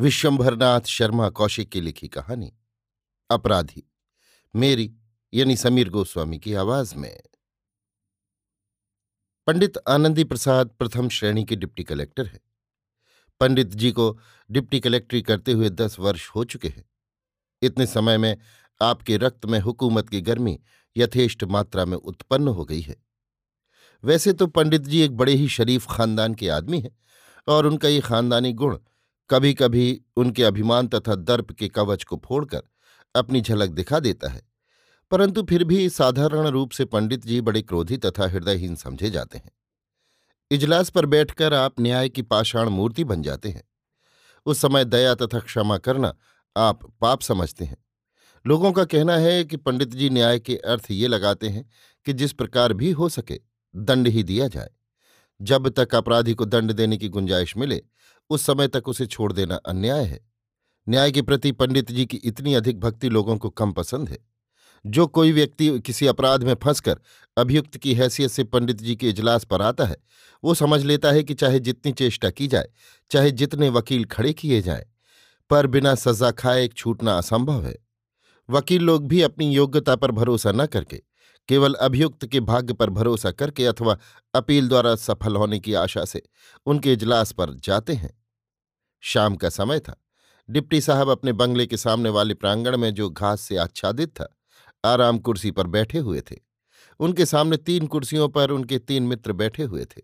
[0.00, 2.52] विश्वंभरनाथ शर्मा कौशिक की लिखी कहानी,
[3.30, 3.90] अपराधी,
[4.56, 4.94] मेरी
[5.34, 7.20] यानी समीर गोस्वामी की आवाज़ में।
[9.46, 12.40] पंडित आनंदी प्रसाद प्रथम श्रेणी के डिप्टी कलेक्टर हैं।
[13.40, 14.20] पंडित जी को
[14.50, 16.90] डिप्टी कलेक्टरी करते हुए दस वर्ष हो चुके हैं।
[17.62, 18.36] इतने समय में
[18.82, 20.60] आपके रक्त में हुकूमत की गर्मी
[20.96, 22.96] यथेष्ट मात्रा में उत्पन्न हो गई है।
[24.04, 26.98] वैसे तो पंडित जी एक बड़े ही शरीफ खानदान के आदमी हैं
[27.48, 28.78] और उनका ये खानदानी गुण
[29.30, 32.62] कभी कभी उनके अभिमान तथा दर्प के कवच को फोड़कर
[33.14, 34.42] अपनी झलक दिखा देता है।
[35.10, 39.50] परंतु फिर भी साधारण रूप से पंडित जी बड़े क्रोधी तथा हृदयहीन समझे जाते हैं।
[40.50, 43.68] इजलास पर बैठकर आप न्याय की पाषाण मूर्ति बन जाते हैं।
[44.46, 46.14] उस समय दया तथा क्षमा करना
[46.56, 47.84] आप पाप समझते हैं।
[48.46, 51.70] लोगों का कहना है कि पंडित जी न्याय के अर्थ ये लगाते हैं
[52.04, 53.40] कि जिस प्रकार भी हो सके,
[53.76, 54.70] दंड ही दिया जाए।
[55.42, 57.82] जब तक अपराधी को दंड देने की गुंजाइश मिले
[58.30, 60.20] उस समय तक उसे छोड़ देना अन्याय है।
[60.88, 64.18] न्याय के प्रति पंडित जी की इतनी अधिक भक्ति लोगों को कम पसंद है।
[64.86, 67.00] जो कोई व्यक्ति किसी अपराध में फंसकर
[67.36, 69.96] अभियुक्त की हैसियत से पंडित जी के इजलास पर आता है,
[70.44, 72.68] वो समझ लेता है कि चाहे जितनी चेष्टा की जाए,
[73.10, 74.84] चाहे जितने वकील खड़े किए जाएँ,
[75.50, 77.76] पर बिना सजा खाए एक छूटना असंभव है।
[78.50, 81.02] वकील लोग भी अपनी योग्यता पर भरोसा न करके,
[81.48, 83.98] केवल अभियुक्त के भाग्य पर भरोसा करके अथवा
[84.34, 86.22] अपील द्वारा सफल होने की आशा से
[86.66, 88.19] उनके इजलास पर जाते हैं।
[89.00, 89.96] शाम का समय था।
[90.48, 94.28] डिप्टी साहब अपने बंगले के सामने वाले प्रांगण में जो घास से आच्छादित था,
[94.84, 96.36] आराम कुर्सी पर बैठे हुए थे।
[97.00, 100.02] उनके सामने तीन कुर्सियों पर उनके तीन मित्र बैठे हुए थे।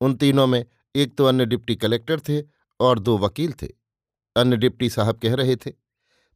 [0.00, 0.64] उन तीनों में
[0.94, 2.42] एक तो अन्य डिप्टी कलेक्टर थे
[2.80, 3.68] और दो वकील थे।
[4.36, 5.70] अन्य डिप्टी साहब कह रहे थे,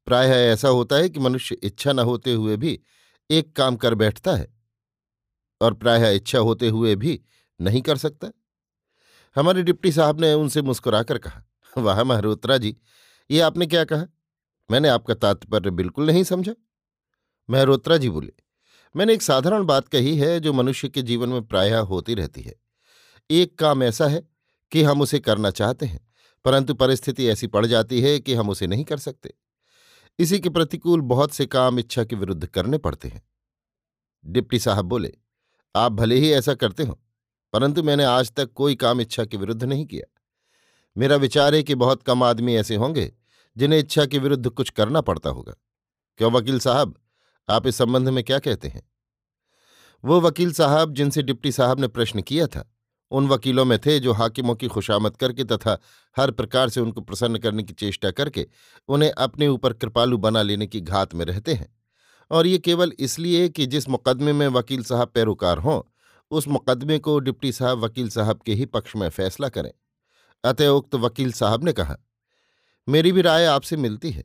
[0.07, 2.79] प्रायः ऐसा होता है कि मनुष्य इच्छा न होते हुए भी
[3.31, 4.49] एक काम कर बैठता है
[5.61, 7.21] और प्रायः इच्छा होते हुए भी
[7.61, 8.29] नहीं कर सकता।
[9.37, 11.43] हमारे डिप्टी साहब ने उनसे मुस्कुराकर कहा
[11.79, 12.77] वाह महरोत्रा जी,
[13.31, 14.05] ये आपने क्या कहा?
[14.71, 16.55] मैंने आपका तात्पर्य बिल्कुल नहीं समझा।
[17.51, 18.33] महरोत्रा जी बोले,
[18.97, 22.55] मैंने एक साधारण बात कही है जो मनुष्य के जीवन में प्रायः होती रहती है।
[23.31, 24.29] एक काम ऐसा है
[24.73, 26.13] कि हम उसे करना चाहते हैं,
[26.45, 29.35] परंतु परिस्थिति ऐसी पड़ जाती है कि हम उसे नहीं कर सकते।
[30.19, 33.23] इसी के प्रतिकूल बहुत से काम इच्छा के विरुद्ध करने पड़ते हैं।
[34.27, 35.13] डिप्टी साहब बोले,
[35.77, 37.01] आप भले ही ऐसा करते हो,
[37.53, 40.14] परंतु मैंने आज तक कोई काम इच्छा के विरुद्ध नहीं किया।
[40.97, 43.13] मेरा विचार है कि बहुत कम आदमी ऐसे होंगे,
[43.57, 45.55] जिन्हें इच्छा के विरुद्ध कुछ करना पड़ता होगा।
[46.17, 46.95] क्यों वकील साहब?
[47.49, 48.91] आप इस संबंध में क्या कहते हैं?
[50.05, 52.71] वो वकील साहब जिनसे डिप्टी साहब ने प्रश्न किया था,
[53.11, 55.79] उन वकीलों में थे जो हाकिमों की खुशामद करके तथा
[56.17, 58.47] हर प्रकार से उनको प्रसन्न करने की चेष्टा करके
[58.89, 61.79] उन्हें अपने ऊपर कृपालु बना लेने की घात में रहते हैं।
[62.31, 65.83] और ये केवल इसलिए कि जिस मुकदमे में वकील साहब पैरोकार हों,
[66.31, 69.73] उस मुकदमे को डिप्टी साहब वकील साहब के ही पक्ष में फैसला करें।
[70.45, 71.97] अतः उक्त वकील साहब ने कहा,
[72.89, 74.25] मेरी भी राय आपसे मिलती है।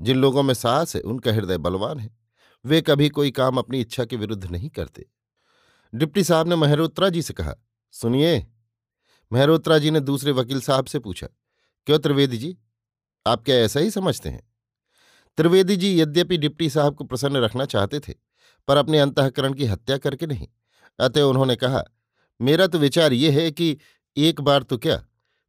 [0.00, 2.16] जिन लोगों में साहस है, उनका हृदय बलवान है।
[2.64, 5.06] वे कभी कोई काम अपनी इच्छा के विरुद्ध नहीं करते।
[5.94, 7.54] डिप्टी साहब ने मेहरोत्रा जी से कहा,
[7.90, 8.46] सुनिए,
[9.32, 11.26] मेहरोत्रा जी ने दूसरे वकील साहब से पूछा,
[11.86, 12.56] क्यों त्रिवेदी जी?
[13.26, 14.52] आप क्या ऐसा ही समझते हैं?
[15.36, 18.14] त्रिवेदी जी यद्यपि डिप्टी साहब को प्रसन्न रखना चाहते थे,
[18.68, 20.48] पर अपने अंतकरण की हत्या करके नहीं।
[21.00, 21.84] अतः उन्होंने कहा,
[22.40, 23.78] मेरा तो विचार ये है कि
[24.16, 25.04] एक बार तो क्या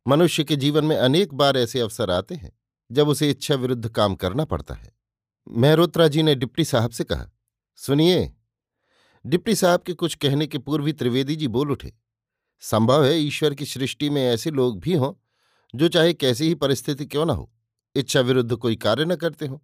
[0.07, 2.59] मनुष्य के जीवन में अनेक बार ऐसे अवसर आते हैं,
[2.92, 4.98] जब उसे इच्छा विरुद्ध काम करना पड़ता है।
[5.50, 7.31] मेहरोत्रा जी ने डिप्टी साहब से कहा,
[7.75, 8.33] सुनिए,
[9.25, 11.94] डिप्टी साहब के कुछ कहने के पूर्व ही त्रिवेदी जी बोल उठे।
[12.59, 15.13] संभव है ईश्वर की सृष्टि में ऐसे लोग भी हों,
[15.75, 17.53] जो चाहे कैसी ही परिस्थिति क्यों न हो,
[17.95, 19.60] इच्छा विरुद्ध कोई कार्य न करते हों।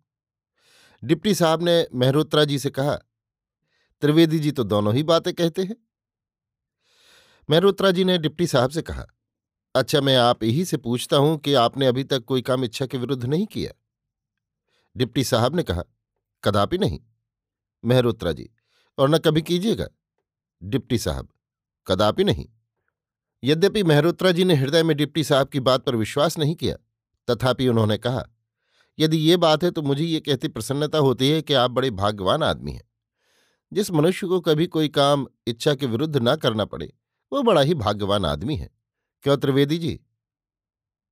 [1.03, 2.95] डिप्टी साहब ने मेहरोत्रा जी से कहा,
[4.01, 5.75] त्रिवेदी जी तो दोनों ही बातें कहते हैं।
[7.49, 9.05] मेहरोत्रा जी ने डिप्टी साहब से कहा
[9.75, 12.97] अच्छा मैं आप ही से पूछता हूँ कि आपने अभी तक कोई काम इच्छा के
[12.97, 13.71] विरुद्ध नहीं किया?
[14.95, 15.83] डिप्टी साहब ने कहा,
[16.43, 16.99] कदापि नहीं।
[17.83, 18.49] मेहरोत्रा जी,
[18.97, 19.87] और न कभी कीजिएगा।
[20.61, 21.29] डिप्टी साहब,
[21.87, 22.45] कदापि नहीं।
[23.43, 26.75] यद्यपि मेहरोत्रा जी ने हृदय में डिप्टी साहब की बात पर विश्वास नहीं किया,
[27.27, 28.23] तथापि उन्होंने कहा,
[28.99, 32.43] यदि ये बात है तो मुझे ये कहती प्रसन्नता होती है कि आप बड़े भाग्यवान
[32.43, 32.83] आदमी हैं।
[33.71, 36.93] जिस मनुष्य को कभी कोई काम इच्छा के विरुद्ध ना करना पड़े,
[37.31, 38.82] वो बड़ा ही भाग्यवान आदमी है।
[39.25, 39.99] क्यों त्रिवेदी जी?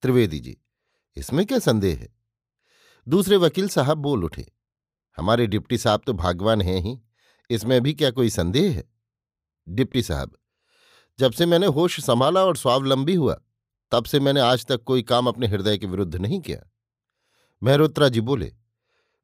[0.03, 0.57] त्रिवेदी जी,
[1.17, 2.07] इसमें क्या संदेह है?
[3.07, 4.45] दूसरे वकील साहब बोल उठे,
[5.17, 6.97] हमारे डिप्टी साहब तो भागवान हैं ही,
[7.49, 8.83] इसमें भी क्या कोई संदेह है?
[9.67, 10.35] डिप्टी साहब,
[11.19, 13.37] जब से मैंने होश संभाला और स्वावलंबी हुआ,
[13.91, 16.59] तब से मैंने आज तक कोई काम अपने हृदय के विरुद्ध नहीं किया।
[17.61, 18.51] मेहरोत्रा जी बोले,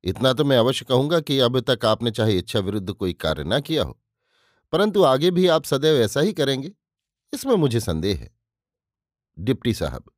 [0.04, 3.60] इतना तो मैं अवश्य कहूँगा कि अब तक आपने चाहे इच्छा विरुद्ध कोई कार्य ना
[3.60, 4.00] किया हो,
[4.74, 6.72] परंतु आगे भी आप सदैव ऐसा ही करेंगे,
[7.34, 8.37] इसमें मुझे संदेह है।
[9.38, 10.12] डिप्टी साहब,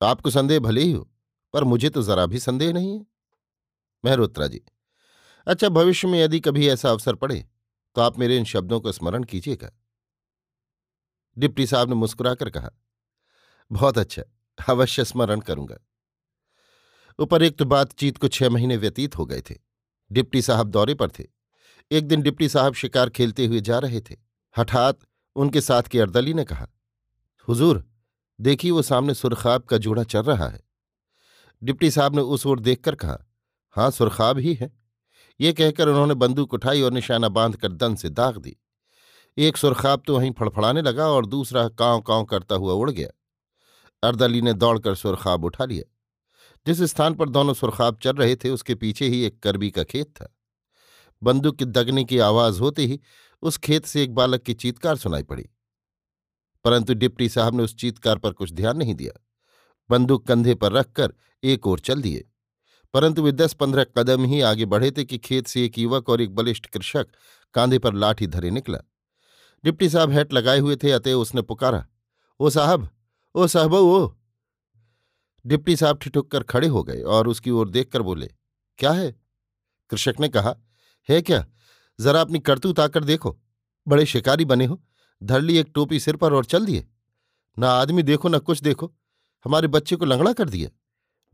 [0.00, 1.08] आपको संदेह भले ही हो,
[1.54, 3.04] पर मुझे तो जरा भी संदेह नहीं है।
[4.04, 4.60] मेहरोत्रा जी
[5.46, 7.44] अच्छा भविष्य में यदि कभी ऐसा अवसर पड़े
[7.96, 9.70] तो आप मेरे इन शब्दों को स्मरण कीजिएगा।
[11.36, 12.70] डिप्टी साहब ने मुस्कुराकर कहा,
[13.70, 14.22] बहुत अच्छा
[14.58, 15.76] अवश्य स्मरण करूँगा।
[17.18, 19.54] उपरयुक्त बातचीत को छह महीने व्यतीत हो गए थे।
[20.10, 21.24] डिप्टी साहब दौरे पर थे।
[21.90, 24.16] एक दिन डिप्टी साहब शिकार खेलते हुए जा रहे थे।
[24.54, 24.98] हठात
[25.36, 26.66] उनके साथ की अर्दली ने कहा,
[27.48, 27.84] हुजूर
[28.40, 30.60] देखिए, वो सामने सुरखाब का जोड़ा चल रहा है।
[31.62, 33.18] डिप्टी साहब ने उस ओर देखकर कहा
[33.70, 34.72] हाँ सुरखाब ही है।
[35.40, 38.56] ये कहकर उन्होंने बंदूक उठाई और निशाना बांधकर दन से दाग दी।
[39.38, 43.08] एक सुरखाब तो वहीं फड़फड़ाने लगा और दूसरा कांव कांव करता हुआ उड़ गया।
[44.08, 45.96] अर्दली ने दौड़कर सुरखाब उठा लिया।
[46.66, 50.06] जिस स्थान पर दोनों सुरखाब चल रहे थे, उसके पीछे ही एक करबी का खेत
[50.06, 50.36] था।
[51.22, 53.00] बंदूक के दगने की आवाज़ होते ही
[53.42, 55.46] उस खेत से एक बालक की चीतकार सुनाई पड़ी।
[56.64, 59.20] परंतु डिप्टी साहब ने उस चीतकार पर कुछ ध्यान नहीं दिया।
[59.90, 61.12] बंदूक कंधे पर रखकर
[61.44, 62.30] एक ओर चल दिए।
[62.94, 66.20] परंतु वे दस पंद्रह कदम ही आगे बढ़े थे कि खेत से एक युवक और
[66.20, 67.06] एक बलिष्ठ कृषक
[67.54, 68.78] कांधे पर लाठी धरे निकला।
[69.64, 71.86] डिप्टी साहब हैट लगाए हुए थे, अतः उसने पुकारा,
[72.40, 72.90] ओ साहब
[73.34, 74.12] ओ साहब, ओ!
[75.46, 78.30] डिप्टी साहब ठिठुक कर खड़े हो गए और उसकी ओर देखकर बोले,
[78.78, 79.16] क्या है?
[79.90, 80.56] कृषक ने कहा,
[81.08, 81.46] है क्या?
[82.00, 83.40] जरा अपनी करतूत आकर देखो।
[83.88, 84.82] बड़े शिकारी बने हो।
[85.22, 86.86] धर ली एक टोपी सिर पर और चल दिए।
[87.58, 88.94] ना आदमी देखो, ना कुछ देखो।
[89.44, 90.70] हमारे बच्चे को लंगड़ा कर दिया।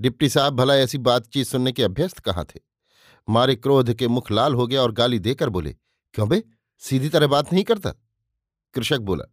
[0.00, 2.60] डिप्टी साहब भला ऐसी बातचीत सुनने के अभ्यस्त कहाँ थे?
[3.28, 5.76] मारे क्रोध के मुख लाल हो गया और गाली देकर बोले,
[6.14, 6.42] क्यों बे?
[6.78, 7.90] सीधी तरह बात नहीं करता?
[8.74, 9.24] कृषक बोला,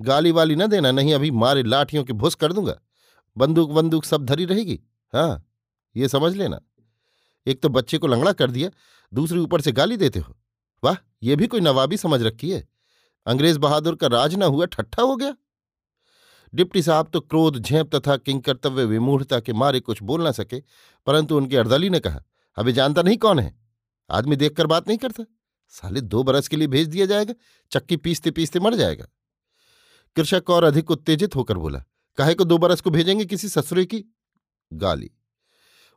[0.00, 2.80] गाली वाली न देना, नहीं अभी मारे लाठियों के भुस कर दूँगा।
[3.36, 4.80] बंदूक बंदूक सब धरी रहेगी।
[5.14, 5.46] हाँ
[5.96, 6.60] ये समझ लेना।
[7.46, 8.70] एक तो बच्चे को लंगड़ा कर दिया,
[9.14, 10.36] दूसरी ऊपर से गाली देते हो।
[10.84, 12.68] वाह, ये भी कोई नवाबी समझ रखी है।
[13.26, 15.36] अंग्रेज़ बहादुर का राज न हुआ, ठट्ठा हो गया।
[16.54, 20.62] डिप्टी साहब तो क्रोध, झेप तथा किंकर्तव्य विमूढ़ता के मारे कुछ बोल न सके,
[21.06, 22.22] परंतु उनके अर्दली ने कहा
[22.56, 23.58] अभी जानता नहीं कौन है?
[24.10, 25.24] आदमी देखकर बात नहीं करता।
[25.68, 27.34] साले दो बरस के लिए भेज दिया जाएगा,
[27.70, 29.06] चक्की पीसते पीसते मर जाएगा।
[30.16, 31.84] कृषक और अधिक उत्तेजित होकर बोला,
[32.16, 34.04] काहे को दो बरस को भेजेंगे किसी ससुरे की?
[34.72, 35.10] गाली।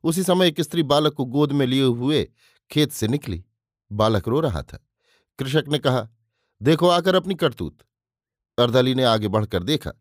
[0.04, 2.31] उसी समय एक स्त्री बालक को गोद में लिए हुए
[2.72, 3.46] खेत से निकली।
[3.92, 4.86] बालक रो रहा था।
[5.40, 6.10] कृषक ने कहा
[6.63, 7.77] देखो आकर अपनी करतूत।
[8.57, 9.92] अर्दली ने आगे बढ़कर देखा,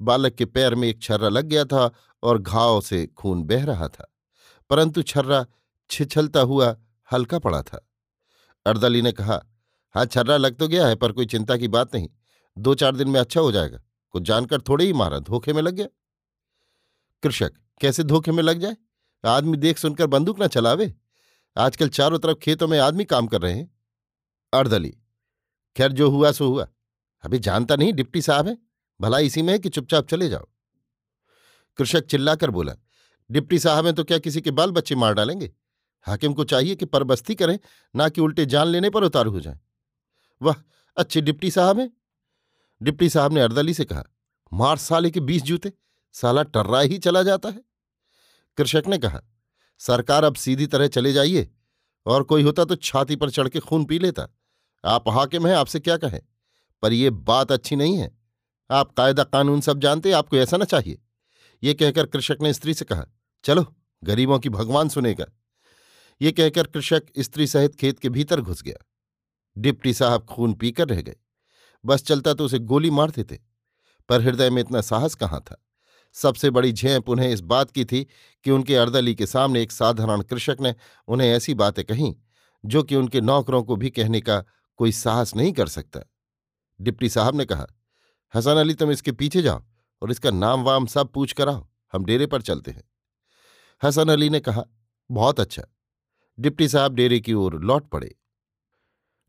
[0.00, 1.90] बालक के पैर में एक छर्रा लग गया था
[2.22, 4.12] और घाव से खून बह रहा था,
[4.70, 5.44] परंतु छर्रा
[5.90, 6.76] छिछलता हुआ
[7.08, 7.84] हल्का पड़ा था।
[8.66, 9.40] अर्दली ने कहा
[9.94, 12.08] हाँ छर्रा लग तो गया है, पर कोई चिंता की बात नहीं,
[12.56, 13.80] दो चार दिन में अच्छा हो जाएगा,
[14.14, 15.86] कुछ जानकर थोड़े ही मारा धोखे में लग गया।
[17.22, 18.76] कृषक, कैसे धोखे में लग जाए?
[19.24, 20.94] आदमी देख सुनकर बंदूक ना चलावे।
[21.56, 23.70] आजकल चारों तरफ़ खेतों में आदमी काम कर रहे हैं।
[24.52, 24.94] अर्दली
[25.78, 26.68] खैर जो हुआ, सो हुआ।
[27.24, 28.58] अभी जानता नहीं, डिप्टी साहब है।
[29.00, 30.46] भला इसी में है कि चुपचाप चले जाओ।
[31.76, 32.74] कृषक चिल्लाकर बोला,
[33.30, 35.52] डिप्टी साहब हैं तो क्या किसी के बाल बच्चे मार डालेंगे?
[36.02, 37.58] हाकिम को चाहिए कि परबस्ती करें,
[37.96, 39.58] ना कि उल्टे जान लेने पर उतारू हो जाए।
[40.42, 40.54] वाह,
[40.96, 41.90] अच्छे डिप्टी साहब हैं?
[42.82, 44.04] डिप्टी साहब ने अर्दली से कहा
[44.52, 45.72] मार साले के बीस जूते,
[46.12, 47.62] साला टर्रा ही चला जाता है।
[48.56, 49.20] कृषक ने कहा,
[49.78, 51.48] सरकार अब सीधी तरह चले जाइए,
[52.06, 54.28] और कोई होता तो छाती पर चढ़ के खून पी लेता।
[54.84, 56.20] आप हाकिम हैं, आपसे क्या कहें?
[56.82, 58.18] पर यह बात अच्छी नहीं है।
[58.70, 60.98] आप कायदा कानून सब जानते आपको ऐसा ना चाहिए।
[61.62, 63.06] ये कहकर कृषक ने स्त्री से कहा,
[63.44, 65.24] चलो, गरीबों की भगवान सुनेगा।
[66.22, 68.86] ये कहकर कृषक स्त्री सहित खेत के भीतर घुस गया।
[69.58, 71.16] डिप्टी साहब खून पीकर रह गए।
[71.84, 73.38] बस चलता तो उसे गोली मारते थे
[74.08, 75.64] पर हृदय में इतना साहस कहाँ था?
[76.12, 78.06] सबसे बड़ी झेप उन्हें इस बात की थी
[78.44, 80.74] कि उनके अर्दली के सामने एक साधारण कृषक ने
[81.08, 82.14] उन्हें ऐसी बातें कहीं,
[82.64, 84.44] जो कि उनके नौकरों को भी कहने का
[84.78, 86.00] कोई साहस नहीं कर सकता।
[86.80, 87.66] डिप्टी साहब ने कहा,
[88.34, 89.64] हसन अली, तुम इसके पीछे जाओ
[90.02, 92.84] और इसका नाम वाम सब पूछ कर आओ, हम डेरे पर चलते हैं।
[93.84, 94.64] हसन अली ने कहा,
[95.10, 95.62] बहुत अच्छा।
[96.40, 98.16] डिप्टी साहब डेरे की ओर लौट पड़े।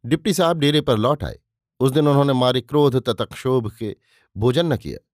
[0.05, 1.39] डिप्टी साहब डेरे पर लौट आए।
[1.79, 3.95] उस दिन उन्होंने मारे क्रोध, ततक्षोभ के
[4.37, 5.07] भोजन न किया।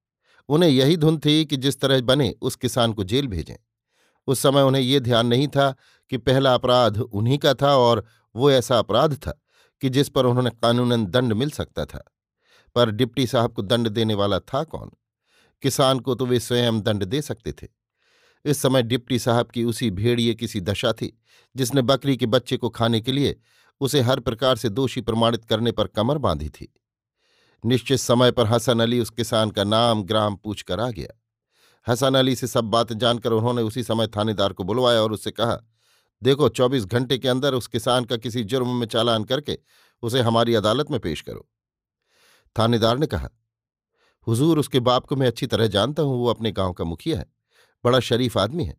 [0.50, 3.56] उन्हें यही धुन थी कि जिस तरह बने, उस किसान को जेल भेजें।
[4.28, 5.76] उस समय उन्हें यह ध्यान नहीं था
[6.10, 9.45] कि पहला अपराध उन्हीं का था और वो ऐसा अपराध था।
[9.82, 12.12] कि जिस पर उन्होंने कानूनन दंड मिल सकता था।
[12.76, 14.92] पर डिप्टी साहब को दंड देने वाला था कौन?
[15.62, 17.68] किसान को तो वे स्वयं दंड दे सकते थे।
[18.46, 21.22] इस समय डिप्टी साहब की उसी भेड़िए किसी दशा थी,
[21.56, 23.40] जिसने बकरी के बच्चे को खाने के लिए
[23.82, 26.74] उसे हर प्रकार से दोषी प्रमाणित करने पर कमर बांधी थी।
[27.66, 31.22] निश्चित समय पर हसन अली उस किसान का नाम ग्राम पूछ कर आ गया।
[31.88, 35.60] हसन अली से सब बात जानकर उन्होंने उसी समय थानेदार को बुलवाया और उससे कहा
[36.24, 39.58] देखो, चौबीस घंटे के अंदर उस किसान का किसी जुर्म में चालान करके
[40.04, 41.48] उसे हमारी अदालत में पेश करो।
[42.60, 43.30] थानेदार ने कहा,
[44.28, 47.26] हुजूर उसके बाप को मैं अच्छी तरह जानता हूँ, वो अपने गाँव का मुखिया है,
[47.84, 48.78] बड़ा शरीफ आदमी है,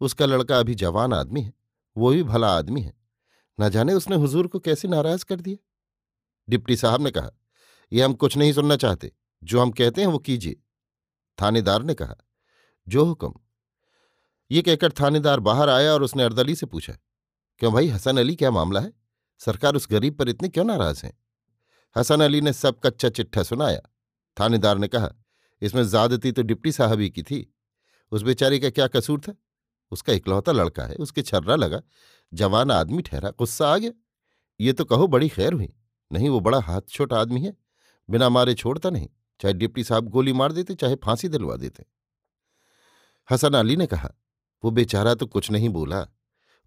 [0.00, 1.52] उसका लड़का अभी जवान आदमी है,
[1.96, 2.94] वो भी भला आदमी है।
[3.60, 5.56] न जाने उसने हुजूर को कैसे नाराज़ कर दिया?
[6.48, 7.30] डिप्टी साहब ने कहा
[7.92, 9.12] यह हम कुछ नहीं सुनना चाहते,
[9.44, 10.56] जो हम कहते हैं वो कीजिए।
[11.38, 12.16] थानेदार ने कहा,
[12.88, 13.32] जो हुक्म
[14.50, 16.92] ये कहकर थानेदार बाहर आया और उसने अर्दली से पूछा,
[17.60, 18.92] क्यों भाई, हसन अली क्या मामला है?
[19.40, 21.12] सरकार उस गरीब पर इतने क्यों नाराज़ है?
[21.96, 23.80] हसन अली ने सब कच्चा चिट्ठा सुनाया।
[24.36, 25.10] थानेदार ने कहा,
[25.62, 27.54] इसमें ज्यादती तो डिप्टी साहब ही की थी।
[28.12, 29.34] उस बेचारे का क्या कसूर था?
[29.92, 31.80] उसका इकलौता लड़का है, उसके छर्रा लगा,
[32.32, 33.90] जवान आदमी ठहरा, गुस्सा आ गया।
[34.60, 35.72] ये तो कहो बड़ी खैर हुई,
[36.10, 37.56] नहीं वो बड़ा हाथ छोटा आदमी है,
[38.08, 39.08] बिना मारे छोड़ता नहीं,
[39.40, 41.84] चाहे डिप्टी साहब गोली मार देते, चाहे फांसी दिलवा देते।
[43.28, 44.12] हसन अली ने कहा
[44.64, 46.06] वो बेचारा तो कुछ नहीं बोला।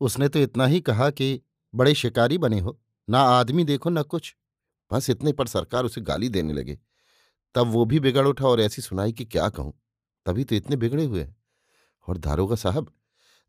[0.02, 1.42] उसने तो इतना ही कहा कि,
[1.74, 4.36] बड़े शिकारी बने हो, ना आदमी देखो, ना कुछ।
[4.92, 6.78] बस इतने पर सरकार उसे गाली देने लगे।
[7.56, 9.74] तब वो भी बिगड़ उठा और ऐसी सुनाई कि क्या कहूँ,
[10.26, 11.36] तभी तो इतने बिगड़े हुए हैं।
[12.08, 12.92] और दारोगा साहब,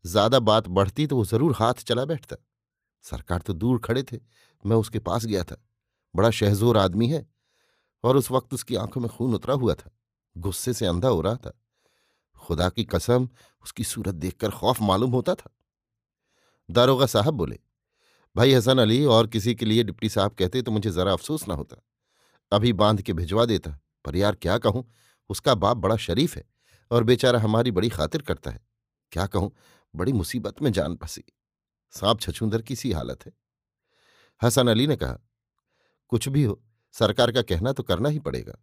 [0.05, 2.35] ज़्यादा बात बढ़ती तो वो ज़रूर हाथ चला बैठता।
[3.05, 4.17] सरकार तो दूर खड़े थे,
[4.63, 5.57] मैं उसके पास गया था।
[6.15, 7.25] बड़ा शहजोर आदमी है
[8.03, 9.91] और उस वक्त उसकी आँखों में खून उतरा हुआ था।
[10.35, 11.51] गुस्से से अंधा हो रहा था।
[12.41, 13.29] खुदा की कसम,
[13.63, 15.49] उसकी सूरत देखकर खौफ मालूम होता था।
[16.69, 17.59] दारोगा साहब बोले,
[18.35, 21.53] भाई हसन अली और किसी के लिए डिप्टी साहब कहते तो मुझे जरा अफसोस ना
[21.53, 21.81] होता।
[22.51, 24.91] अभी बाँध के भिजवा देता, पर यार क्या कहूँ,
[25.29, 26.43] उसका बाप बड़ा शरीफ है
[26.91, 28.59] और बेचारा हमारी बड़ी खातिर करता है।
[29.11, 29.51] क्या कहूँ,
[29.95, 31.23] बड़ी मुसीबत में जान फंसी
[31.93, 33.31] सांप छछूंदर की सी हालत है।
[34.41, 35.17] हसन अली ने कहा,
[36.09, 38.57] कुछ भी हो, सरकार का कहना तो करना ही पड़ेगा।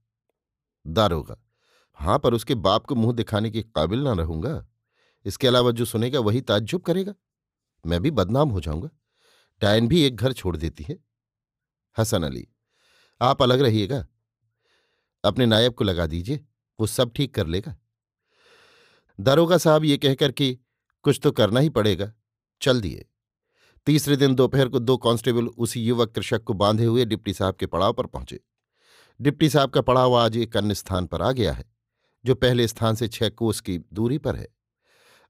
[0.86, 1.36] दारोगा
[1.98, 4.66] हाँ, पर उसके बाप को मुँह दिखाने के काबिल ना रहूँगा।
[5.26, 7.14] इसके अलावा जो सुनेगा वही ताज्जुब करेगा।
[7.84, 8.88] मैं भी बदनाम हो जाऊँगा।
[9.62, 10.98] डायन भी एक घर छोड़ देती है।
[11.96, 12.46] हसन अली,
[13.20, 14.06] आप अलग रहिएगा।
[15.24, 16.44] अपने नायब को लगा दीजिए,
[16.78, 17.76] वो सब ठीक कर लेगा।
[19.18, 20.58] दारोगा साहब ये कहकर कि
[21.04, 22.12] कुछ तो करना ही पड़ेगा।
[22.60, 23.06] चल दिए।
[23.86, 27.66] तीसरे दिन दोपहर को दो कांस्टेबल उसी युवक कृषक को बांधे हुए डिप्टी साहब के
[27.66, 28.40] पड़ाव पर पहुँचे।
[29.20, 31.77] डिप्टी साहब का पड़ाव आज एक अन्य स्थान पर आ गया है।
[32.24, 34.48] जो पहले स्थान से छह कोस की दूरी पर है।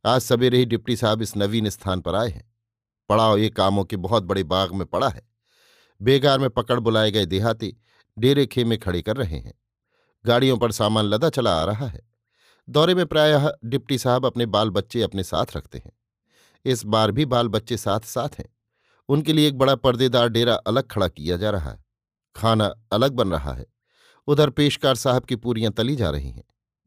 [0.05, 2.53] आज सवेरे ही डिप्टी साहब इस नवीन स्थान पर आए हैं।
[3.09, 5.29] पड़ाव एक कामों के बहुत बड़े बाग में पड़ा है।
[6.03, 7.77] बेगार में पकड़ बुलाए गए देहाती
[8.19, 9.55] डेरे खेमे खड़े कर रहे हैं।
[10.27, 12.09] गाड़ियों पर सामान लदा चला आ रहा है।
[12.69, 15.93] दौरे में प्रायः डिप्टी साहब अपने बाल बच्चे अपने साथ रखते हैं।
[16.65, 18.57] इस बार भी बाल बच्चे साथ साथ हैं।
[19.09, 21.85] उनके लिए एक बड़ा पर्देदार डेरा अलग खड़ा किया जा रहा है।
[22.37, 23.67] खाना अलग बन रहा है।
[24.27, 26.45] उधर पेशकार साहब की पूरियाँ तली जा रही हैं।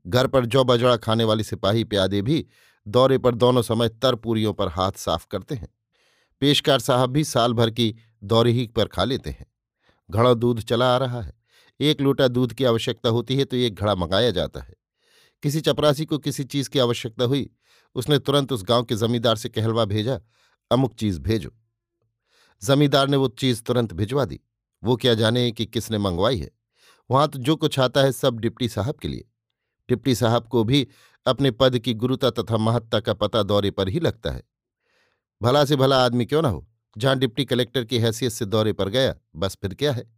[0.07, 2.47] घर पर जौ बजड़ा खाने वाले सिपाही प्यादे भी
[2.87, 5.67] दौरे पर दोनों समय तरपूरियों पर हाथ साफ़ करते हैं।
[6.39, 9.45] पेशकार साहब भी साल भर की दौरे ही पर खा लेते हैं।
[10.11, 11.33] घड़ा दूध चला आ रहा है।
[11.79, 14.73] एक लोटा दूध की आवश्यकता होती है तो एक घड़ा मंगाया जाता है।
[15.43, 17.49] किसी चपरासी को किसी चीज़ की आवश्यकता हुई,
[17.95, 20.21] उसने तुरंत उस गाँव के जमींदार से कहलवा भेजा,
[20.71, 21.49] अमुक चीज़ भेजो।
[22.63, 24.39] जमींदार ने वो चीज़ तुरंत भिजवा दी।
[24.83, 26.51] वो क्या जाने कि किसने मंगवाई है?
[27.11, 29.30] वहाँ तो जो कुछ आता है सब डिप्टी साहब के लिए।
[29.89, 30.87] डिप्टी साहब को भी
[31.25, 34.43] अपने पद की गुरुता तथा महत्ता का पता दौरे पर ही लगता है।
[35.41, 36.67] भला से भला आदमी क्यों ना हो?
[36.97, 40.13] जहाँ डिप्टी कलेक्टर की हैसियत से दौरे पर गया, बस फिर क्या है?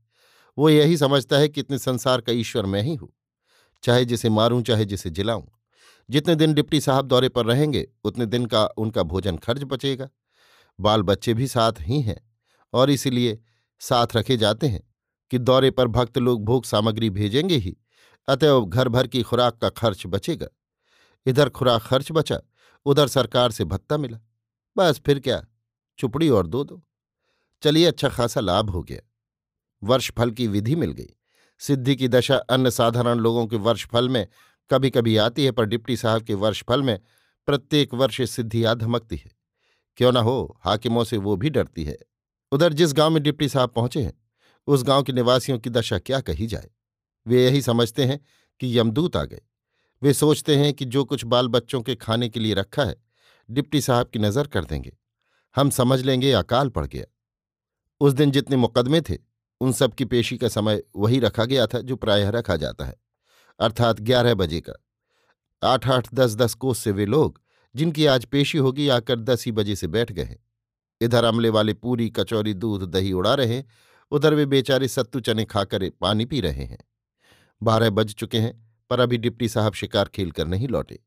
[0.57, 3.13] वो यही समझता है कि इतने संसार का ईश्वर मैं ही हूँ।
[3.83, 5.43] चाहे जिसे मारूं, चाहे जिसे जिलाऊं।
[6.09, 10.09] जितने दिन डिप्टी साहब दौरे पर रहेंगे, उतने दिन का उनका भोजन खर्च बचेगा।
[10.79, 12.31] बाल बच्चे भी साथ ही हैं
[12.73, 13.39] और इसीलिए
[13.79, 14.93] साथ रखे जाते हैं
[15.31, 17.77] कि दौरे पर भक्त लोग भोग सामग्री भेजेंगे ही।
[18.27, 20.47] अतएव घर भर की खुराक का खर्च बचेगा।
[21.25, 22.39] इधर खुराक खर्च बचा,
[22.85, 24.19] उधर सरकार से भत्ता मिला।
[24.77, 25.45] बस फिर क्या,
[25.97, 26.83] चुपड़ी और दो दो।
[27.61, 28.99] चलिए अच्छा खासा लाभ हो गया।
[29.83, 31.09] वर्षफल की विधि मिल गई।
[31.59, 34.27] सिद्धि की दशा अन्य साधारण लोगों के वर्षफल में
[34.69, 36.99] कभी कभी आती है, पर डिप्टी साहब के वर्षफल में
[37.45, 39.31] प्रत्येक वर्ष सिद्धि आ धमकती है।
[39.97, 41.97] क्यों ना हो, हाकिमों से वो भी डरती है।
[42.51, 44.13] उधर जिस गाँव में डिप्टी साहब पहुँचे हैं,
[44.67, 46.69] उस गाँव के निवासियों की दशा क्या कही जाए?
[47.27, 48.19] वे यही समझते हैं
[48.59, 49.41] कि यमदूत आ गए।
[50.01, 52.95] वे सोचते हैं कि जो कुछ बाल बच्चों के खाने के लिए रखा है,
[53.49, 54.97] डिप्टी साहब की नज़र कर देंगे।
[55.55, 57.05] हम समझ लेंगे अकाल पड़ गया।
[58.01, 59.17] उस दिन जितने मुकदमे थे,
[59.61, 62.95] उन सब की पेशी का समय वही रखा गया था जो प्रायः रखा जाता है,
[63.59, 64.73] अर्थात ग्यारह बजे का।
[65.63, 67.41] आठ आठ दस दस कोस से वे लोग,
[67.75, 70.37] जिनकी आज पेशी होगी, आकर दस ही बजे से बैठ गए
[71.01, 73.63] इधर अमले वाले पूरी कचौरी, दूध, दही उड़ा रहे
[74.11, 76.77] उधर वे बेचारे सत्तू चने खाकर पानी पी रहे हैं।
[77.61, 78.53] बारह बज चुके हैं,
[78.89, 80.99] पर अभी डिप्टी साहब शिकार खेलकर नहीं लौटे।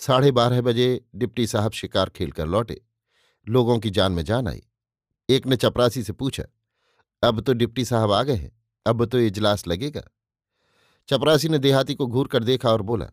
[0.00, 2.80] साढ़े बारह बजे डिप्टी साहब शिकार खेलकर लौटे।
[3.46, 4.62] लोगों की जान में जान आई।
[5.28, 6.44] एक ने चपरासी से पूछा,
[7.22, 8.50] अब तो डिप्टी साहब आ गए हैं,
[8.86, 10.02] अब तो इजलास लगेगा।
[11.08, 13.06] चपरासी ने देहाती को घूर कर देखा और बोला,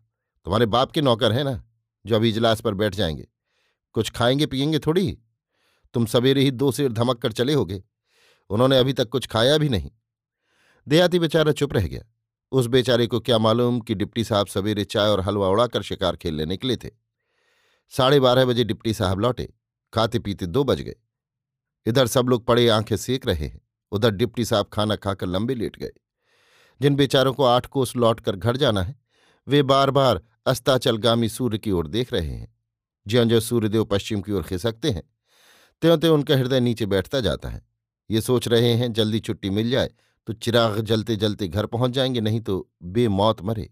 [0.45, 1.63] तुम्हारे बाप के नौकर हैं ना,
[2.05, 3.27] जो अभी इजलास पर बैठ जाएँगे।
[3.95, 5.17] कुछ खाएँगे, पियेंगे थोड़ी
[5.93, 7.83] तुम सवेरे ही दो सेर धमक कर चले होगे।
[8.49, 9.91] उन्होंने अभी तक कुछ खाया भी नहीं।
[10.87, 12.03] देहाती बेचारा चुप रह गया।
[12.51, 16.45] उस बेचारे को क्या मालूम कि डिप्टी साहब सवेरे चाय और हलवा उड़ाकर शिकार खेलने
[16.45, 16.89] निकले थे।
[17.89, 19.53] साढ़े बारह बजे डिप्टी साहब लौटे।
[19.93, 20.95] खाते पीते दो बज गए।
[21.85, 25.77] इधर सब लोग पड़े आँखें सेक रहे हैं। उधर डिप्टी साहब खाना खाकर लंबे लेट
[25.77, 25.91] गए।
[26.81, 28.99] जिन बेचारों को आठ कोस लौट कर घर जाना है,
[29.47, 32.57] वे बार बार अस्ताचलगामी सूर्य की ओर देख रहे हैं।
[33.07, 35.03] ज्यों ज्यो सूर्यदेव पश्चिम की ओर खिसकते हैं
[35.81, 37.67] त्यों त्यों उनका हृदय नीचे बैठता जाता है।
[38.11, 39.91] ये सोच रहे हैं जल्दी छुट्टी मिल जाए
[40.27, 43.69] तो चिराग जलते जलते घर पहुँच जाएँगे, नहीं तो बेमौत मरे।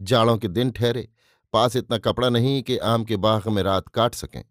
[0.00, 1.08] जाड़ों के दिन ठहरे।
[1.52, 4.44] पास इतना कपड़ा नहीं कि आम के बाग में रात काट सकें।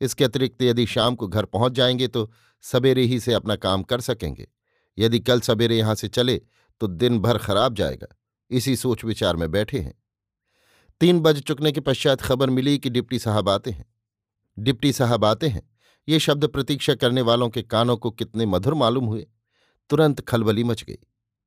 [0.00, 4.00] इसके अतिरिक्त यदि शाम को घर पहुँच जाएँगे तो सवेरे ही से अपना काम कर
[4.00, 4.48] सकेंगे।
[4.98, 6.40] यदि कल सवेरे यहाँ से चले
[6.80, 8.06] तो दिन भर खराब जाएगा।
[8.50, 9.94] इसी सोच विचार में बैठे हैं।
[11.00, 13.86] तीन बज चुकने के पश्चात खबर मिली कि डिप्टी साहब आते हैं।
[14.58, 15.70] डिप्टी साहब आते हैं।
[16.08, 19.26] ये शब्द प्रतीक्षा करने वालों के कानों को कितने मधुर मालूम हुए।
[19.90, 20.98] तुरंत खलबली मच गई।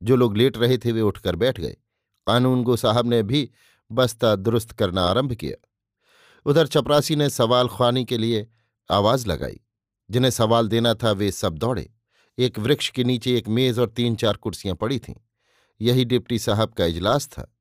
[0.04, 1.78] जो लोग लेट रहे थे वे उठकर बैठ गए।
[2.28, 3.50] कानून गो साहब ने भी
[3.92, 5.70] बस्ता दुरुस्त करना आरंभ किया।
[6.46, 8.48] उधर चपरासी ने सवाल ख्वानी के लिए
[8.92, 9.60] आवाज़ लगाई।
[10.12, 11.94] जिन्हें सवाल देना था वे सब दौड़े।
[12.38, 15.16] एक वृक्ष के नीचे एक मेज और तीन चार कुर्सियाँ पड़ी थीं।
[15.82, 17.56] यही डिप्टी साहब का इजलास था।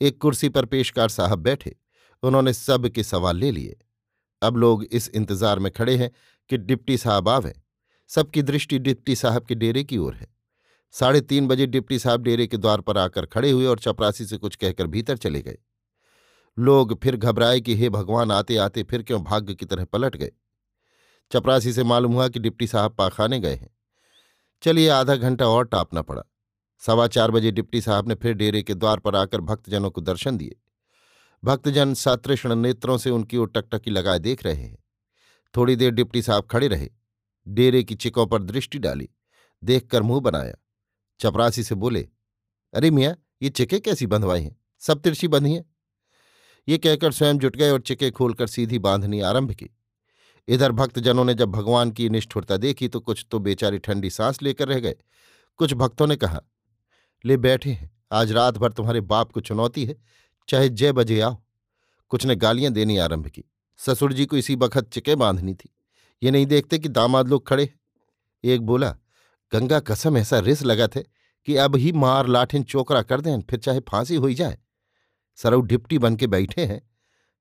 [0.00, 1.76] एक कुर्सी पर पेशकार साहब बैठे।
[2.22, 3.76] उन्होंने सब के सवाल ले लिए।
[4.42, 6.10] अब लोग इस इंतज़ार में खड़े हैं
[6.48, 7.61] कि डिप्टी साहब आवें।
[8.14, 10.26] सबकी दृष्टि डिप्टी साहब के डेरे की ओर है।
[10.90, 14.36] साढ़े तीन बजे डिप्टी साहब डेरे के द्वार पर आकर खड़े हुए और चपरासी से
[14.36, 15.58] कुछ कहकर भीतर चले गए।
[16.58, 20.30] लोग फिर घबराए कि हे भगवान आते आते फिर क्यों भाग्य की तरह पलट गए?
[21.32, 23.70] चपरासी से मालूम हुआ कि डिप्टी साहब पाखाने गए हैं।
[24.62, 26.22] चलिए आधा घंटा और टापना पड़ा।
[26.78, 30.36] सवा चार बजे डिप्टी साहब ने फिर डेरे के द्वार पर आकर भक्तजनों को दर्शन
[30.36, 30.56] दिए।
[31.44, 34.78] भक्तजन सतृष्ण नेत्रों से उनकी ओर टकटकी लगाए देख रहे हैं।
[35.56, 36.90] थोड़ी देर डिप्टी साहब खड़े रहे।
[37.46, 39.08] डेरे की चिकों पर दृष्टि डाली,
[39.62, 40.54] देखकर मुँह बनाया।
[41.20, 42.08] चपरासी से बोले,
[42.74, 44.56] अरे मियाँ, ये चिके कैसी बंधवाई हैं?
[44.78, 45.64] सब तिरछी बंधी हैं?
[46.68, 49.68] ये कहकर स्वयं जुट गए और चिके खोलकर सीधी बांधनी आरंभ की।
[50.48, 54.68] इधर भक्तजनों ने जब भगवान की निष्ठुरता देखी तो कुछ तो बेचारी ठंडी सांस लेकर
[54.68, 54.96] रह गए।
[55.56, 56.40] कुछ भक्तों ने कहा,
[57.24, 59.96] ले बैठे हैं, आज रात भर तुम्हारे बाप को चुनौती है,
[60.48, 61.42] चाहे जय बजे आओ।
[62.10, 63.44] कुछ ने गालियाँ देनी आरंभ की।
[63.78, 65.68] ससुर जी को इसी बखत चिके बांधनी थी।
[66.22, 67.74] ये नहीं देखते कि दामाद लोग खड़े हैं।
[68.44, 68.90] एक बोला,
[69.52, 71.02] गंगा कसम ऐसा रिस लगा थे
[71.48, 74.58] कि अब ही मार लाठिन चोकरा कर दें, फिर चाहे फांसी हो जाए।
[75.36, 76.80] सरऊ डिप्टी बन के बैठे हैं।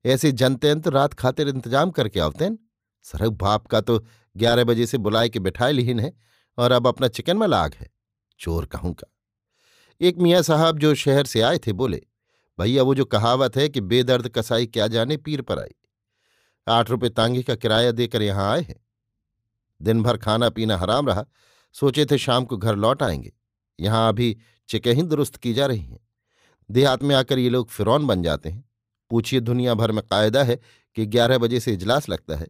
[0.06, 2.58] ऐसे जनते रात खातिर इंतज़ाम करके आवते हैं।
[3.06, 4.00] सरऊ बाप का तो
[4.36, 6.14] ग्यारह बजे से बुलाए के बिठाए लिहिन है
[6.58, 7.90] और अब अपना चिकन में लाग है।
[8.40, 9.08] चोर कहूँ का?
[10.02, 12.02] एक मियाँ साहब जो शहर से आए थे बोले,
[12.60, 15.76] भैया, वो जो कहावत है कि बेदर्द कसाई क्या जाने पीर पर आई?
[16.68, 18.80] आठ रुपये तांगे का किराया देकर यहाँ आए हैं।
[19.82, 21.26] दिन भर खाना पीना हराम रहा,
[21.74, 23.34] सोचे थे शाम को घर लौट आएँगे।
[23.80, 24.38] यहाँ अभी
[24.70, 26.00] चिके दुरुस्त की जा रही हैं।
[26.72, 28.64] देहात में आकर ये लोग फिरौन बन जाते हैं।
[29.12, 30.60] पूछिए दुनिया भर में कायदा है
[30.96, 32.48] कि ग्यारह बजे से इजलास लगता है।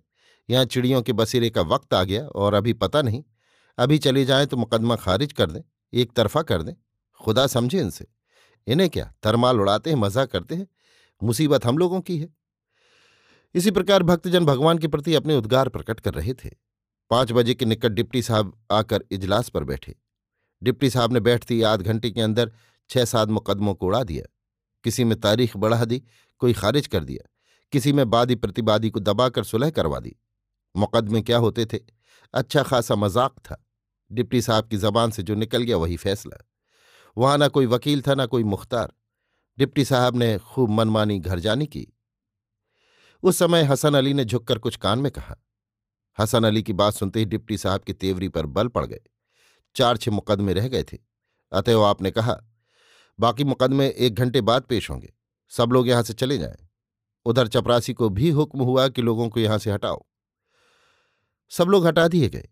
[0.49, 3.23] यहाँ चिड़ियों के बसेरे का वक्त आ गया और अभी पता नहीं।
[3.77, 5.61] अभी चले जाएँ तो मुकदमा खारिज कर दें,
[5.93, 6.73] एक तरफा कर दें।
[7.21, 8.07] खुदा समझे इनसे।
[8.67, 10.67] इन्हें क्या तरमाल उड़ाते हैं, मज़ा करते हैं?
[11.23, 12.29] मुसीबत हम लोगों की है।
[13.55, 16.49] इसी प्रकार भक्तजन भगवान के प्रति अपने उद्गार प्रकट कर रहे थे।
[17.09, 19.95] पाँच बजे के निकट डिप्टी साहब आकर इजलास पर बैठे।
[20.63, 22.51] डिप्टी साहब ने बैठती आध घंटे के अंदर
[22.89, 24.23] छह सात मुकदमों को उड़ा दिया।
[24.83, 26.03] किसी में तारीख बढ़ा दी,
[26.37, 27.29] कोई खारिज कर दिया।
[27.71, 30.15] किसी में वादी प्रतिवादी को दबाकर सुलह करवा दी।
[30.75, 31.79] मुकदमे क्या होते थे?
[32.33, 33.65] अच्छा खासा मज़ाक था।
[34.11, 36.47] डिप्टी साहब की जबान से जो निकल गया वही फैसला।
[37.17, 38.93] वहाँ ना कोई वकील था, ना कोई मुख्तार।
[39.57, 41.93] डिप्टी साहब ने खूब मनमानी घर जानी की।
[43.23, 45.35] उस समय हसन अली ने झुककर कुछ कान में कहा।
[46.17, 48.99] हसन अली की बात सुनते ही डिप्टी साहब की तेवरी पर बल पड़ गए।
[49.75, 50.97] चार छह मुकदमे रह गए थे।
[51.51, 52.37] अतएव आपने कहा,
[53.19, 55.13] बाकी मुकदमे एक घंटे बाद पेश होंगे।
[55.51, 56.67] सब लोग यहाँ से चले जाएँ।
[57.25, 60.03] उधर चपरासी को भी हुक्म हुआ कि लोगों को यहाँ से हटाओ।
[61.51, 62.47] सब लोग हटा दिए गए।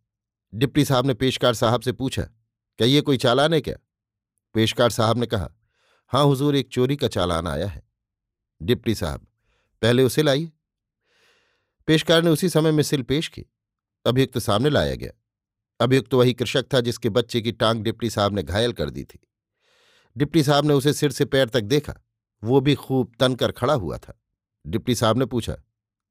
[0.54, 3.76] डिप्टी साहब ने पेशकार साहब से पूछा, क्या ये कोई चालान है क्या?
[4.56, 5.50] पेशकार साहब ने कहा,
[6.12, 7.82] हाँ हुजूर, एक चोरी का चालान आया है।
[8.62, 9.28] डिप्टी साहब,
[9.82, 10.52] पहले उसे लाइए।
[11.90, 13.46] पेशकार ने उसी समय में सिल पेश की।
[14.06, 15.12] अभियुक्त तो सामने लाया गया।
[15.80, 19.04] अभियुक्त तो वही कृषक था जिसके बच्चे की टांग डिप्टी साहब ने घायल कर दी
[19.04, 19.20] थी।
[20.18, 21.94] डिप्टी साहब ने उसे सिर से पैर तक देखा।
[22.44, 24.22] वो भी खूब तनकर खड़ा हुआ था।
[24.68, 25.54] डिप्टी साहब ने पूछा,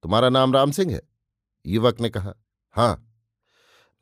[0.03, 1.03] तुम्हारा नाम राम सिंह है?
[1.67, 2.35] युवक ने कहा,
[2.71, 3.21] हाँ।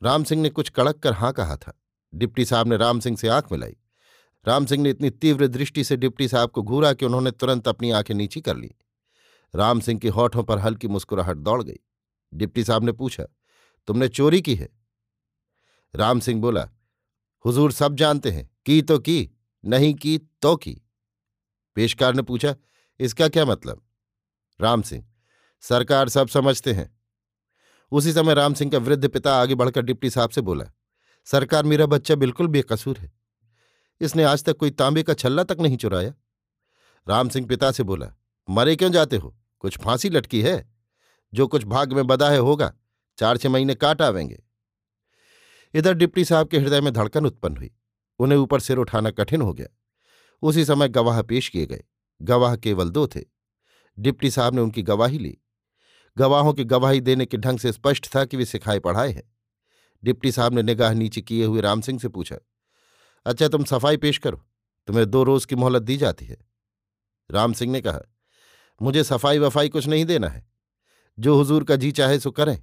[0.03, 1.81] राम सिंह ने कुछ कड़क कर हाँ कहा था।
[2.15, 3.77] डिप्टी साहब ने राम सिंह से आँख मिलाई।
[4.47, 7.91] राम सिंह ने इतनी तीव्र दृष्टि से डिप्टी साहब को घूरा कि उन्होंने तुरंत अपनी
[7.91, 8.71] आँखें नीची कर ली।
[9.53, 11.79] राम सिंह के होठों पर हल्की मुस्कुराहट दौड़ गई।
[12.33, 13.23] डिप्टी साहब ने पूछा,
[13.87, 14.69] तुमने चोरी की है?
[15.95, 16.69] राम सिंह बोला,
[17.45, 19.29] हुजूर सब जानते हैं, की तो की,
[19.65, 20.81] नहीं की तो की।
[21.75, 22.55] पेशकार ने पूछा,
[22.99, 23.81] इसका क्या मतलब?
[24.61, 25.05] राम सिंह,
[25.61, 26.99] सरकार सब समझते हैं।
[27.91, 30.65] उसी समय राम सिंह का वृद्ध पिता आगे बढ़कर डिप्टी साहब से बोला,
[31.27, 33.11] सरकार मेरा बच्चा बिल्कुल बेकसूर है।
[34.01, 36.13] इसने आज तक कोई तांबे का छल्ला तक नहीं चुराया?
[37.07, 38.13] राम सिंह पिता से बोला
[38.49, 39.37] मरे क्यों जाते हो?
[39.59, 40.73] कुछ फांसी लटकी है?
[41.33, 42.73] जो कुछ भाग में बदा है होगा,
[43.17, 44.43] चार छह महीने काट आवेंगे।
[45.73, 47.71] इधर डिप्टी साहब के हृदय में धड़कन उत्पन्न हुई।
[48.19, 49.67] उन्हें ऊपर सिर उठाना कठिन हो गया।
[50.41, 51.83] उसी समय गवाह पेश किए गए।
[52.21, 53.21] गवाह केवल दो थे।
[53.99, 55.37] डिप्टी साहब ने उनकी गवाही ली।
[56.17, 59.33] गवाहों की गवाही देने के ढंग से स्पष्ट था कि वे सिखाए पढ़ाए हैं।
[60.03, 62.35] डिप्टी साहब ने निगाह नीचे किए हुए राम सिंह से पूछा
[63.25, 64.43] अच्छा तुम सफ़ाई पेश करो।
[64.87, 66.37] तुम्हें दो रोज की मोहलत दी जाती है।
[67.31, 68.01] राम सिंह ने कहा
[68.81, 70.45] मुझे सफ़ाई वफाई कुछ नहीं देना है।
[71.17, 72.57] जो हुजूर का जी चाहे सो करें।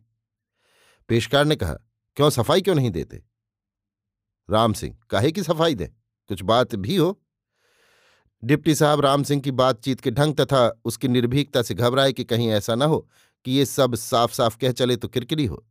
[1.08, 1.74] पेशकार ने कहा,
[2.16, 3.22] क्यों सफ़ाई क्यों नहीं देते?
[4.48, 5.88] राम सिंह, काहे की सफ़ाई दें?
[6.30, 7.20] कुछ बात भी हो?
[8.42, 12.48] डिप्टी साहब राम सिंह की बातचीत के ढंग तथा उसकी निर्भीकता से घबराए कि कहीं
[12.48, 12.98] ऐसा ना हो
[13.44, 15.64] कि ये सब साफ़ साफ़ कह चले तो किरकिरी हो,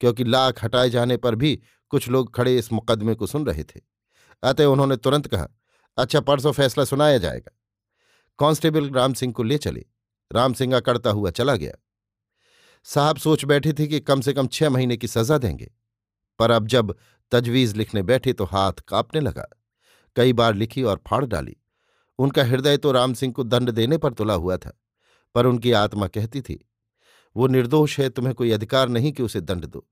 [0.00, 1.60] क्योंकि लाख हटाए जाने पर भी
[1.90, 3.80] कुछ लोग खड़े इस मुकदमे को सुन रहे थे।
[4.42, 5.48] अतः उन्होंने तुरंत कहा
[5.98, 7.56] अच्छा परसों फैसला सुनाया जाएगा।
[8.40, 9.84] कांस्टेबल राम सिंह को ले चले।
[10.30, 11.72] राम सिंह अकड़ता हुआ चला गया।
[12.86, 15.70] साहब सोच बैठे थे कि कम से कम छह महीने की सजा देंगे।
[16.38, 16.94] पर अब जब
[17.32, 19.46] तजवीज लिखने बैठे तो हाथ कांपने लगा।
[20.16, 21.56] कई बार लिखी और फाड़ डाली।
[22.18, 24.72] उनका हृदय तो राम सिंह को दंड देने पर तुला हुआ था,
[25.34, 26.68] पर उनकी आत्मा कहती थी,
[27.36, 29.86] वो निर्दोष है, तुम्हें कोई अधिकार नहीं कि उसे दंड दो।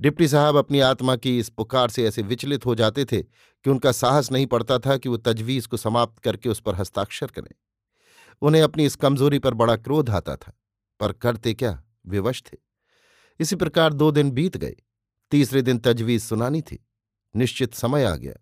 [0.00, 3.92] डिप्टी साहब अपनी आत्मा की इस पुकार से ऐसे विचलित हो जाते थे कि उनका
[3.92, 7.54] साहस नहीं पड़ता था कि वो तजवीज को समाप्त करके उस पर हस्ताक्षर करें।
[8.42, 10.52] उन्हें अपनी इस कमज़ोरी पर बड़ा क्रोध आता था,
[11.00, 11.82] पर करते क्या?
[12.06, 12.58] विवश थे।
[13.40, 14.74] इसी प्रकार दो दिन बीत गए।
[15.32, 16.86] तीसरे दिन तजवीज सुनानी थी।
[17.34, 18.34] निश्चित समय आ गया।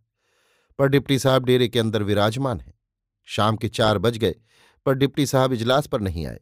[0.78, 2.74] पर डिप्टी साहब डेरे के अंदर विराजमान हैं।
[3.28, 4.34] शाम के चार बज गए,
[4.86, 6.40] पर डिप्टी साहब इजलास पर नहीं आए।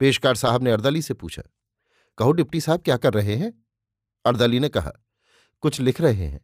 [0.00, 1.42] पेशकार साहब ने अर्दली से पूछा,
[2.18, 3.63] कहो डिप्टी साहब क्या कर रहे हैं?
[4.24, 4.92] अर्दली ने कहा,
[5.62, 6.40] कुछ लिख रहे हैं।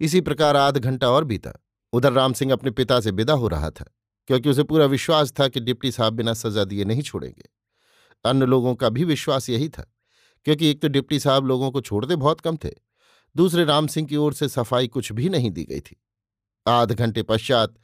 [0.00, 1.52] इसी प्रकार आध घंटा और बीता।
[1.92, 3.84] उधर राम सिंह अपने पिता से विदा हो रहा था,
[4.28, 7.48] क्योंकि उसे पूरा विश्वास था कि डिप्टी साहब बिना सजा दिए नहीं छोड़ेंगे।
[8.24, 9.90] अन्य लोगों का भी विश्वास यही था,
[10.46, 12.70] क्योंकि एक तो डिप्टी साहब लोगों को छोड़ते बहुत कम थे,
[13.36, 15.96] दूसरे राम सिंह की ओर से सफ़ाई कुछ भी नहीं दी गई थी।
[16.66, 17.74] आध घंटे पश्चात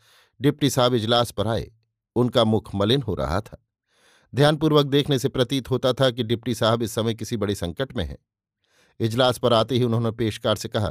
[0.40, 1.70] डिप्टी साहब इजलास पर आए,
[2.16, 3.64] उनका मुख मलिन हो रहा था।
[4.34, 8.04] ध्यानपूर्वक देखने से प्रतीत होता था कि डिप्टी साहब इस समय किसी बड़े संकट में
[8.04, 8.18] हैं।
[9.00, 10.90] इजलास पर आते ही उन्होंने पेशकार से कहा,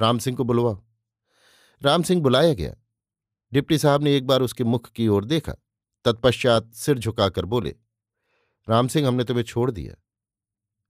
[0.00, 0.82] राम सिंह को बुलवाओ।
[1.82, 2.74] राम सिंह बुलाया गया।
[3.52, 5.52] डिप्टी साहब ने एक बार उसके मुख की ओर देखा,
[6.04, 7.74] तत्पश्चात सिर झुकाकर बोले,
[8.68, 9.94] राम सिंह, हमने तुम्हें छोड़ दिया।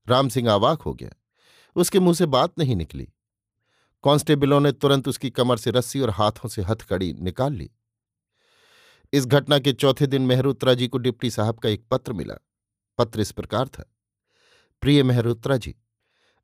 [0.07, 1.09] राम सिंह आवाक हो गया।
[1.75, 3.03] उसके मुँह से बात नहीं निकली।
[4.03, 7.71] कांस्टेबलों ने तुरंत उसकी कमर से रस्सी और हाथों से हथकड़ी निकाल ली।
[9.13, 12.35] इस घटना के चौथे दिन मेहरुत्रा जी को डिप्टी साहब का एक पत्र मिला।
[12.97, 13.83] पत्र इस प्रकार था,
[14.81, 15.75] प्रिय मेहरुत्रा जी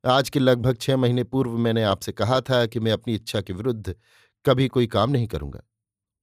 [0.04, 3.52] आज के लगभग छह महीने पूर्व मैंने आपसे कहा था कि मैं अपनी इच्छा के
[3.52, 3.94] विरुद्ध
[4.44, 5.60] कभी कोई काम नहीं करूँगा।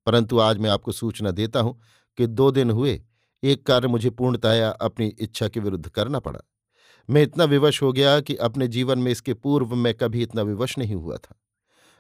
[0.08, 1.80] परंतु आज मैं आपको सूचना देता हूँ
[2.18, 3.02] कि दो दिन हुए,
[3.44, 6.40] एक कार्य मुझे पूर्णतया अपनी इच्छा के विरुद्ध करना पड़ा।
[7.10, 10.78] मैं इतना विवश हो गया कि अपने जीवन में इसके पूर्व मैं कभी इतना विवश
[10.78, 11.40] नहीं हुआ था।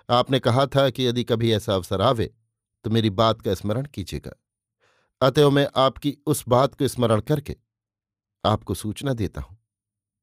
[0.09, 2.33] आपने कहा था कि यदि कभी ऐसा अवसर आवे
[2.85, 4.31] तो मेरी बात का स्मरण कीजिएगा।
[5.21, 7.55] अतएव मैं आपकी उस बात को स्मरण करके
[8.45, 9.57] आपको सूचना देता हूँ।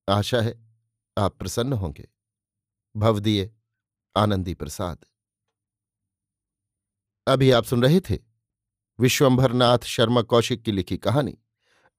[0.08, 0.63] आशा है
[1.18, 2.08] आप प्रसन्न होंगे।
[2.96, 3.50] भवदीय
[4.16, 5.04] आनंदी प्रसाद।
[7.26, 8.18] अभी आप सुन रहे थे
[9.00, 11.38] विश्वंभरनाथ शर्मा कौशिक की लिखी कहानी,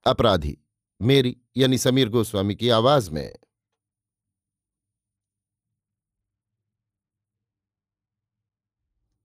[0.06, 0.58] अपराधी,
[1.02, 3.36] मेरी यानी समीर गोस्वामी की आवाज़ में।